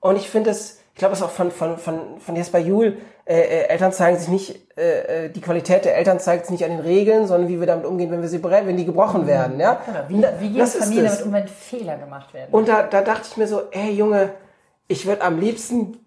[0.00, 3.40] und ich finde es, ich glaube es auch von, von, von, von Jesper Juhl, äh,
[3.40, 6.70] äh, Eltern zeigen sich nicht, äh, äh, die Qualität der Eltern zeigt sich nicht an
[6.70, 9.80] den Regeln, sondern wie wir damit umgehen, wenn wir sie wenn die gebrochen werden, ja?
[9.86, 9.98] Genau.
[10.08, 11.12] Wie, Da- wie ist Familien es.
[11.18, 12.48] damit um, wenn Fehler gemacht werden?
[12.52, 14.30] Und da, da dachte ich mir so, ey Junge,
[14.88, 15.98] ich würde am liebsten,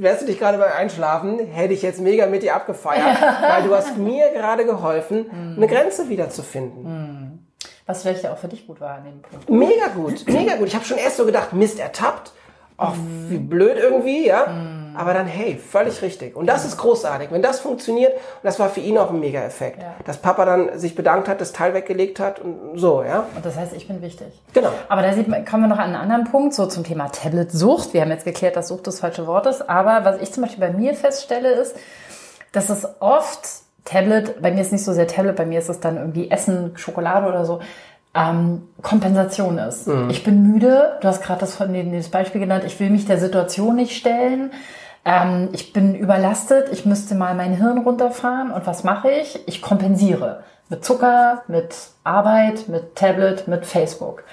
[0.00, 3.74] wärst du dich gerade beim Einschlafen, hätte ich jetzt mega mit dir abgefeiert, weil du
[3.74, 7.46] hast mir gerade geholfen, eine Grenze wiederzufinden.
[7.86, 9.50] Was vielleicht ja auch für dich gut war an dem Punkt.
[9.50, 10.68] Mega gut, mega gut.
[10.68, 12.32] Ich habe schon erst so gedacht, Mist, ertappt.
[12.76, 12.94] Ach,
[13.28, 14.46] wie blöd irgendwie, ja.
[14.96, 16.36] Aber dann, hey, völlig richtig.
[16.36, 17.30] Und das ist großartig.
[17.30, 19.94] Wenn das funktioniert, und das war für ihn auch ein Mega-Effekt, Ja.
[20.04, 23.26] dass Papa dann sich bedankt hat, das Teil weggelegt hat und so, ja.
[23.34, 24.28] Und das heißt, ich bin wichtig.
[24.52, 24.70] Genau.
[24.88, 27.94] Aber da sieht man, kommen wir noch an einen anderen Punkt, so zum Thema Tablet-Sucht.
[27.94, 29.68] Wir haben jetzt geklärt, dass Sucht das falsche Wort ist.
[29.68, 31.76] Aber was ich zum Beispiel bei mir feststelle, ist,
[32.52, 33.40] dass es oft
[33.84, 36.76] Tablet, bei mir ist nicht so sehr Tablet, bei mir ist es dann irgendwie Essen,
[36.76, 37.60] Schokolade oder so,
[38.14, 39.86] ähm, Kompensation ist.
[40.10, 43.06] Ich bin müde, du hast gerade das, von dem- das Beispiel genannt, ich will mich
[43.06, 44.50] der Situation nicht stellen.
[45.04, 49.38] Ähm, ich bin überlastet, ich müsste mal mein Hirn runterfahren und was mache ich?
[49.46, 50.40] Ich kompensiere.
[50.68, 54.24] Mit Zucker, mit Arbeit, mit Tablet, mit Facebook.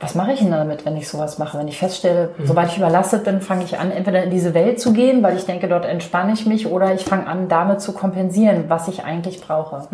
[0.00, 1.58] Was mache ich denn damit, wenn ich sowas mache?
[1.58, 4.92] Wenn ich feststelle, sobald ich überlastet bin, fange ich an, entweder in diese Welt zu
[4.92, 8.64] gehen, weil ich denke, dort entspanne ich mich, oder ich fange an, damit zu kompensieren,
[8.68, 9.88] was ich eigentlich brauche.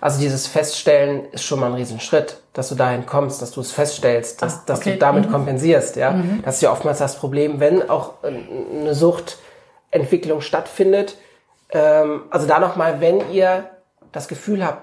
[0.00, 3.72] Also dieses Feststellen ist schon mal ein Riesenschritt, dass du dahin kommst, dass du es
[3.72, 4.92] feststellst, dass, Ah, dass okay.
[4.92, 5.32] du damit Mhm.
[5.32, 5.96] kompensierst.
[5.96, 8.28] Ja, das ist ja oftmals das Problem, wenn auch äh,
[8.80, 11.16] eine Suchtentwicklung stattfindet.
[11.70, 13.68] Ähm, also da nochmal, wenn ihr
[14.12, 14.82] das Gefühl habt,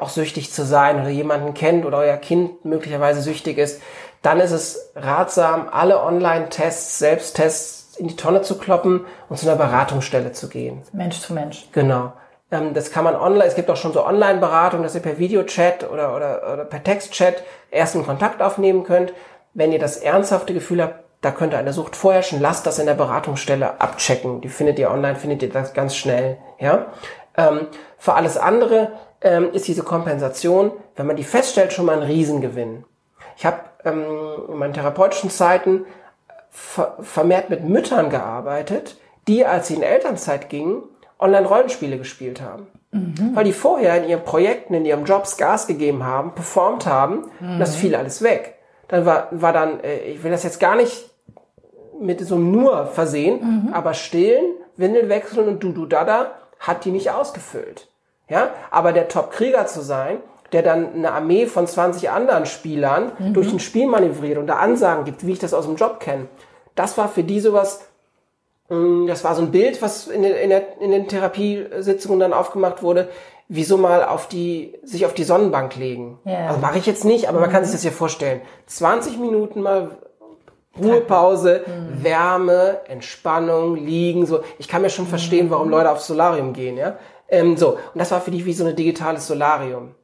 [0.00, 3.80] auch süchtig zu sein oder jemanden kennt oder euer Kind möglicherweise süchtig ist,
[4.22, 9.56] dann ist es ratsam, alle Online-Tests, Selbsttests in die Tonne zu kloppen und zu einer
[9.56, 10.82] Beratungsstelle zu gehen.
[10.92, 11.68] Mensch zu Mensch.
[11.72, 12.12] Genau.
[12.50, 15.90] Ähm, das kann man online, es gibt auch schon so Online-Beratung, dass ihr per Videochat
[15.90, 19.12] oder, oder, oder per Textchat ersten Kontakt aufnehmen könnt.
[19.54, 22.94] Wenn ihr das ernsthafte Gefühl habt, da könnte eine Sucht vorherrschen, lasst das in der
[22.94, 24.42] Beratungsstelle abchecken.
[24.42, 26.38] Die findet ihr online, findet ihr das ganz schnell.
[26.60, 26.86] Ja?
[27.36, 27.66] Ähm,
[27.98, 32.84] für alles andere ähm, ist diese Kompensation, wenn man die feststellt, schon mal ein Riesengewinn.
[33.36, 35.86] Ich habe in meinen therapeutischen Zeiten
[36.50, 38.96] ver vermehrt mit Müttern gearbeitet,
[39.28, 40.82] die, als sie in Elternzeit gingen,
[41.18, 42.66] Online-Rollenspiele gespielt haben.
[43.34, 47.58] Weil die vorher in ihren Projekten, in ihren Jobs Gas gegeben haben, performt haben und
[47.58, 48.54] das fiel alles weg.
[48.88, 51.10] Dann war, war dann, äh, ich will das jetzt gar nicht
[52.00, 54.44] mit so einem nur versehen, aber stillen,
[54.76, 57.88] Windel wechseln und du du dada hat die nicht ausgefüllt.
[58.28, 60.18] Ja, aber der Top-Krieger zu sein,
[60.52, 65.04] der dann eine Armee von 20 anderen Spielern durch ein Spiel manövriert und da Ansagen
[65.04, 66.26] gibt, wie ich das aus dem Job kenne,
[66.74, 67.84] das war für die sowas,
[68.68, 72.82] das war so ein Bild, was in den, in, der, in den Therapiesitzungen dann aufgemacht
[72.82, 73.08] wurde,
[73.48, 76.18] wie so mal auf die, sich auf die Sonnenbank legen.
[76.24, 76.48] Ja.
[76.48, 78.40] Also mache ich jetzt nicht, aber man kann sich das hier vorstellen.
[78.66, 79.90] 20 Minuten mal
[80.78, 81.64] Ruhepause,
[82.02, 84.40] Wärme, Entspannung, liegen, so.
[84.58, 86.98] Ich kann mir schon verstehen, warum Leute aufs Solarium gehen, ja.
[87.28, 87.70] Ähm, so.
[87.70, 89.94] Und das war für die wie so ein digitales Solarium.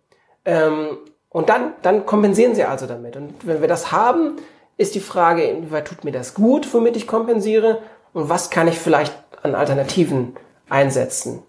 [0.45, 0.99] Ähm,
[1.29, 3.17] und dann, dann kompensieren sie also damit.
[3.17, 4.37] Und wenn wir das haben,
[4.77, 7.83] ist die Frage, inwieweit tut mir das gut, womit ich kompensiere?
[8.13, 10.37] Und was kann ich vielleicht an Alternativen
[10.69, 11.43] einsetzen?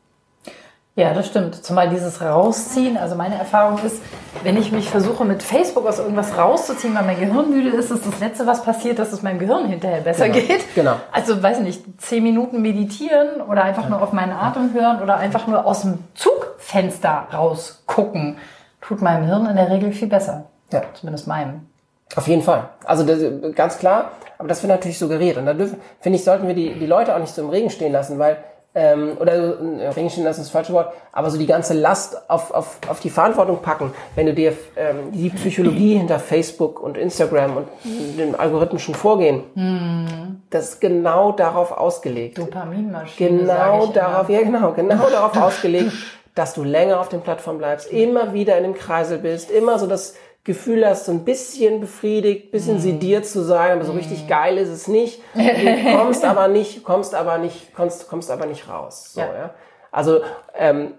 [0.95, 1.55] Ja, das stimmt.
[1.65, 3.99] Zumal dieses Rausziehen, also meine Erfahrung ist,
[4.43, 8.05] wenn ich mich versuche, mit Facebook aus irgendwas rauszuziehen, weil mein Gehirn müde ist, ist
[8.05, 10.45] das Letzte, was passiert, dass es meinem Gehirn hinterher besser Genau.
[10.47, 10.75] geht.
[10.75, 10.95] Genau.
[11.11, 15.17] Also, weiß ich nicht, zehn Minuten meditieren oder einfach nur auf meinen Atem hören oder
[15.17, 18.37] einfach nur aus dem Zugfenster rausgucken,
[18.79, 20.45] tut meinem Hirn in der Regel viel besser.
[20.71, 20.83] Ja.
[20.93, 21.67] Zumindest meinem.
[22.15, 22.69] Auf jeden Fall.
[22.83, 23.19] Also das,
[23.55, 25.37] ganz klar, aber das wird natürlich suggeriert.
[25.37, 27.69] Und da dürfen, finde ich, sollten wir die, die Leute auch nicht so im Regen
[27.69, 28.37] stehen lassen, weil,
[28.75, 31.73] ähm, oder so, äh, Regen stehen lassen ist das falsche Wort, aber so die ganze
[31.73, 36.81] Last auf, auf, auf die Verantwortung packen, wenn du dir ähm, die Psychologie hinter Facebook
[36.81, 42.37] und Instagram und dem algorithmischen Vorgehen, das ist genau darauf ausgelegt.
[42.37, 43.29] Dopaminmaschine.
[43.29, 44.39] Genau darauf, immer.
[44.39, 45.93] ja genau, genau darauf ausgelegt,
[46.35, 49.87] dass du länger auf den Plattformen bleibst, immer wieder in dem Kreisel bist, immer so
[49.87, 54.57] das Gefühl hast, so ein bisschen befriedigt, bisschen sediert zu sein, aber so richtig geil
[54.57, 55.21] ist es nicht.
[55.33, 55.41] Du
[55.97, 59.13] kommst aber nicht, kommst aber nicht, kommst, kommst aber nicht raus.
[59.13, 59.27] So, Ja.
[59.27, 59.53] ja.
[59.91, 60.21] Also
[60.55, 60.95] ähm,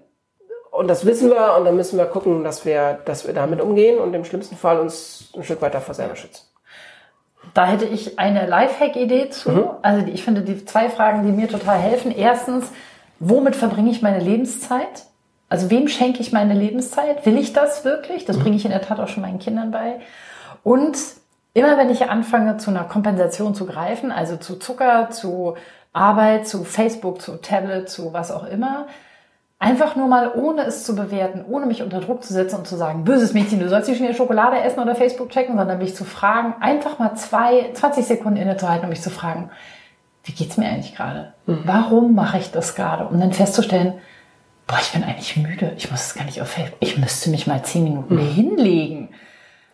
[0.71, 3.99] und das wissen wir und dann müssen wir gucken, dass wir, dass wir damit umgehen
[3.99, 6.47] und im schlimmsten Fall uns ein Stück weiter vor selber schützen.
[7.53, 9.51] Da hätte ich eine Lifehack-Idee zu.
[9.51, 9.71] Mhm.
[9.83, 12.11] Also ich finde die zwei Fragen, die mir total helfen.
[12.11, 12.65] Erstens,
[13.21, 15.05] womit verbringe ich meine Lebenszeit?
[15.49, 17.25] Also wem schenke ich meine Lebenszeit?
[17.27, 18.23] Will ich das wirklich?
[18.23, 18.27] Mhm.
[18.27, 20.01] Das bringe ich in der Tat auch schon meinen Kindern bei.
[20.63, 20.97] Und
[21.53, 25.55] immer wenn ich anfange, zu einer Kompensation zu greifen, also zu Zucker, zu
[25.93, 28.87] Arbeit, zu Facebook, zu Tablet, zu was auch immer,
[29.65, 32.77] Einfach nur mal, ohne es zu bewerten, ohne mich unter Druck zu setzen und zu
[32.77, 35.97] sagen, böses Mädchen, du sollst nicht schon wieder Schokolade essen oder Facebook checken, sondern mich
[35.97, 39.49] zu fragen, einfach mal zwei, 20 Sekunden innezuhalten und mich zu fragen,
[40.25, 41.33] wie geht's mir eigentlich gerade?
[41.47, 43.07] Warum mache ich das gerade?
[43.07, 43.95] Und dann festzustellen,
[44.67, 47.47] boah, ich bin eigentlich müde, ich muss es gar nicht auf Facebook, ich müsste mich
[47.47, 49.11] mal zehn Minuten hinlegen.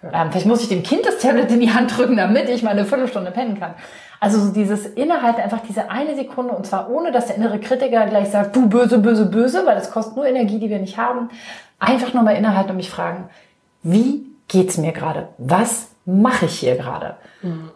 [0.02, 2.70] Ähm, vielleicht muss ich dem Kind das Tablet in die Hand drücken, damit ich mal
[2.70, 3.74] eine Viertelstunde pennen kann.
[4.18, 8.06] Also so dieses Innehalten, einfach diese eine Sekunde und zwar ohne, dass der innere Kritiker
[8.06, 11.30] gleich sagt, du böse, böse, böse, weil das kostet nur Energie, die wir nicht haben.
[11.78, 13.28] Einfach nur mal innehalten und mich fragen,
[13.82, 15.28] wie geht's mir gerade?
[15.38, 17.16] Was mache ich hier gerade?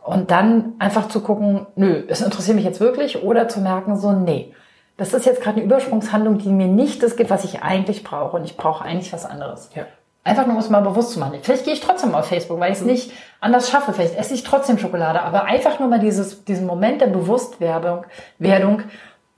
[0.03, 4.13] Und dann einfach zu gucken, nö, es interessiert mich jetzt wirklich oder zu merken, so,
[4.13, 4.53] nee,
[4.97, 8.37] das ist jetzt gerade eine Übersprungshandlung, die mir nicht das gibt, was ich eigentlich brauche
[8.37, 9.71] und ich brauche eigentlich was anderes.
[9.75, 9.87] Ja.
[10.27, 11.39] Einfach nur um es mal bewusst zu machen.
[11.43, 13.93] Vielleicht gehe ich trotzdem auf Facebook, weil ich es nicht anders schaffe.
[13.93, 15.21] Vielleicht esse ich trotzdem Schokolade.
[15.21, 18.07] Aber einfach nur mal dieses, diesen Moment der Bewusstwerdung,
[18.39, 18.83] Werdung.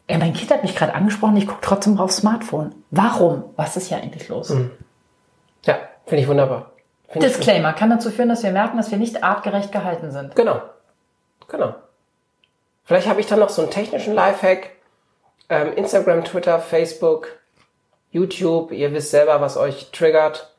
[0.09, 2.73] Ja, mein Kind hat mich gerade angesprochen, ich gucke trotzdem aufs Smartphone.
[2.92, 3.42] Warum?
[3.57, 4.55] Was ist hier eigentlich los?
[5.64, 6.71] Ja, finde ich wunderbar.
[7.09, 10.37] Find ich- Disclaimer kann dazu führen, dass wir merken, dass wir nicht artgerecht gehalten sind.
[10.37, 10.61] Genau.
[11.49, 11.75] Genau.
[12.85, 14.71] Vielleicht habe ich dann noch so einen technischen Lifehack.
[15.48, 17.28] Ähm, Instagram, Twitter, Facebook,
[18.11, 18.72] YouTube.
[18.72, 20.52] Ihr wisst selber, was euch triggert.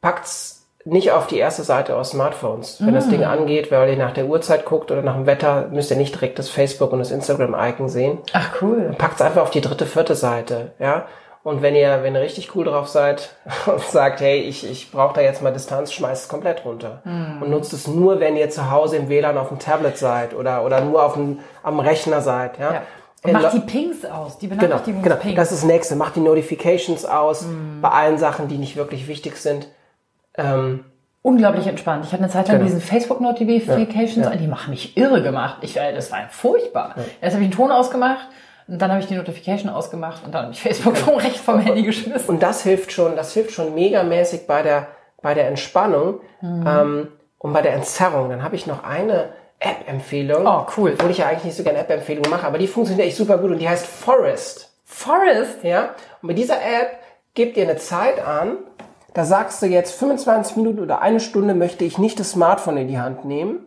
[0.00, 2.84] Packt's nicht auf die erste Seite aus Smartphones.
[2.84, 5.92] Wenn das Ding angeht, weil ihr nach der Uhrzeit guckt oder nach dem Wetter, müsst
[5.92, 8.18] ihr nicht direkt das Facebook und das Instagram-Icon sehen.
[8.32, 8.94] Ach cool.
[8.98, 11.06] Packt's einfach auf die dritte, vierte Seite, ja.
[11.44, 13.30] Und wenn ihr, wenn ihr richtig cool drauf seid
[13.66, 17.02] und sagt, hey, ich, ich brauche da jetzt mal Distanz, schmeißt es komplett runter.
[17.40, 20.64] Und nutzt es nur, wenn ihr zu Hause im WLAN auf dem Tablet seid oder,
[20.64, 22.74] oder nur auf dem, am Rechner seid, ja.
[22.74, 22.82] Ja.
[23.24, 25.22] Und Äh, macht Lo- die Pings aus, die Genau, Benachrichtigungspings.
[25.22, 25.36] genau.
[25.36, 25.96] Das ist das nächste.
[25.96, 27.46] Macht die Notifications aus
[27.80, 29.68] bei allen Sachen, die nicht wirklich wichtig sind.
[30.36, 30.84] Ähm,
[31.24, 32.04] Unglaublich entspannt.
[32.04, 32.66] Ich hatte eine Zeit lang Genau.
[32.66, 34.36] diesen Facebook-Notifications Ja, ja.
[34.36, 35.58] die machen mich irre gemacht.
[35.60, 36.96] Ich, äh, das war furchtbar.
[37.20, 38.26] Erst habe ich den Ton ausgemacht
[38.66, 41.60] und dann habe ich die Notification ausgemacht und dann habe ich Facebook vom Recht vom
[41.60, 42.28] Handy geschmissen.
[42.28, 44.88] und das hilft schon, das hilft schon megamäßig bei der,
[45.22, 47.06] bei der Entspannung ähm,
[47.38, 48.28] und bei der Entzerrung.
[48.30, 49.28] Dann habe ich noch eine
[49.62, 50.46] App-Empfehlung.
[50.46, 50.94] Oh, cool.
[50.94, 53.50] Obwohl ich ja eigentlich nicht so gerne App-Empfehlungen mache, aber die funktioniert echt super gut
[53.50, 54.72] und die heißt Forest.
[54.84, 55.62] Forest.
[55.62, 55.94] Ja?
[56.20, 56.98] Und mit dieser App
[57.34, 58.58] gebt ihr eine Zeit an,
[59.14, 62.88] da sagst du jetzt 25 Minuten oder eine Stunde möchte ich nicht das Smartphone in
[62.88, 63.66] die Hand nehmen.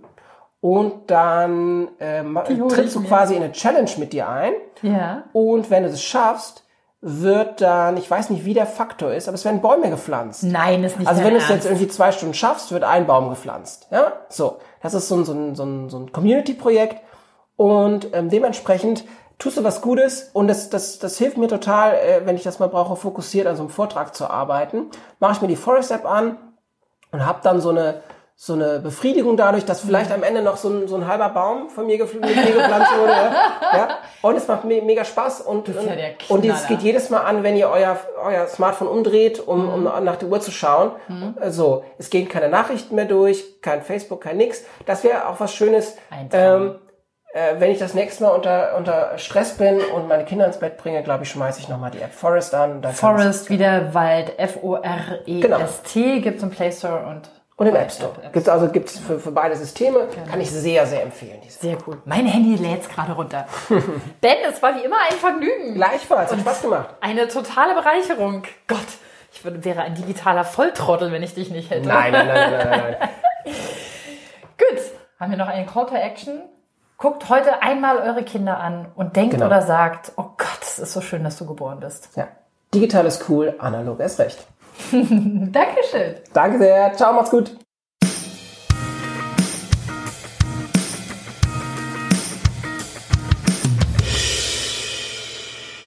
[0.60, 4.53] Und dann ähm, trittst du quasi in eine Challenge mit dir ein.
[4.81, 5.25] Ja.
[5.31, 6.64] Und wenn du es schaffst,
[7.01, 10.43] wird dann, ich weiß nicht, wie der Faktor ist, aber es werden Bäume gepflanzt.
[10.43, 13.29] Nein, ist nicht Also wenn du es jetzt irgendwie zwei Stunden schaffst, wird ein Baum
[13.29, 13.88] gepflanzt.
[13.91, 14.58] Ja, so.
[14.81, 17.01] Das ist so ein, so ein, so ein, so ein Community-Projekt
[17.58, 19.05] und ähm, dementsprechend
[19.38, 22.60] tust du was Gutes und das, das, das hilft mir total, äh, wenn ich das
[22.60, 24.88] mal brauche, fokussiert an so einem Vortrag zu arbeiten.
[25.19, 26.38] Mache ich mir die Forest-App an
[27.12, 28.01] und habe dann so eine
[28.38, 31.69] so eine Befriedigung dadurch, dass vielleicht am Ende noch so ein, so ein halber Baum
[31.69, 33.12] von mir, mit mir gepflanzt wurde.
[33.12, 34.00] Ja?
[34.21, 35.93] Und es macht me mega Spaß und, und, ja
[36.28, 40.17] und es geht jedes Mal an, wenn ihr euer, euer Smartphone umdreht, um, um nach
[40.17, 40.91] der Uhr zu schauen.
[41.39, 44.63] Äh, So, es gehen keine Nachrichten mehr durch, kein Facebook, kein nix.
[44.86, 45.95] Das wäre auch was Schönes,
[46.34, 46.76] ähm,
[47.34, 50.76] äh, wenn ich das nächste Mal unter, unter Stress bin und meine Kinder ins Bett
[50.78, 52.82] bringe, glaube ich, schmeiße ich nochmal die App Forest an.
[52.91, 58.11] Forest, wieder Wald, F-O-R-E-S-T, gibt's im Play Store und Und im App Store.
[58.33, 60.07] Gibt's also gibt's für, für beide Systeme.
[60.29, 61.39] Kann ich sehr, sehr empfehlen.
[61.47, 62.01] Sehr cool.
[62.03, 63.45] Mein Handy lädt's gerade runter.
[64.21, 65.73] Ben, es war wie immer ein Vergnügen.
[65.75, 66.89] Gleichfalls, hat Spaß gemacht.
[66.99, 68.43] Eine totale Bereicherung.
[68.67, 68.79] Gott,
[69.31, 71.87] ich würde, wäre ein digitaler Volltrottel, wenn ich dich nicht hätte.
[71.87, 73.09] Nein, nein, nein, nein, nein, nein.
[74.57, 74.81] Gut.
[75.17, 76.41] Haben wir noch einen Call to Action?
[76.97, 79.45] Guckt heute einmal eure Kinder an und denkt Genau.
[79.45, 82.09] oder sagt, oh Gott, es ist so schön, dass du geboren bist.
[82.15, 82.27] Ja.
[82.73, 84.45] Digital ist cool, analog ist recht.
[84.91, 86.15] Dankeschön.
[86.33, 86.93] Danke sehr.
[86.93, 87.64] Ciao, macht's gut.